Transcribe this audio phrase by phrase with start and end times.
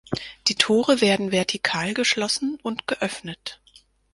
[0.47, 3.61] Die Tore werden vertikal geschlossen und geöffnet.